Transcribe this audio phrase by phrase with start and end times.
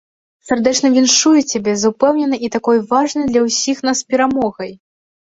[0.47, 4.79] Сардэчна віншую цябе з упэўненай і такой важнай для ўсіх нас перамогай!